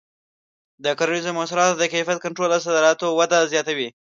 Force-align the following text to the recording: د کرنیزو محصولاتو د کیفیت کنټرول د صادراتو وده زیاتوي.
د 0.83 0.85
کرنیزو 0.99 1.31
محصولاتو 1.37 1.79
د 1.79 1.83
کیفیت 1.93 2.19
کنټرول 2.21 2.49
د 2.51 2.55
صادراتو 2.65 3.05
وده 3.19 3.39
زیاتوي. 3.53 3.89